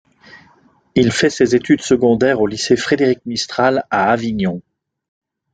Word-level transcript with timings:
Il 0.95 1.11
fait 1.11 1.29
ses 1.29 1.55
études 1.55 1.81
secondaires 1.83 2.41
au 2.41 2.47
lycée 2.47 2.75
Frédéric-Mistral 2.75 3.83
à 3.91 4.09
Avignon. 4.11 4.63